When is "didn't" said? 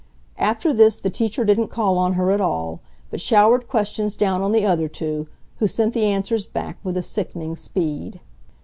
1.45-1.67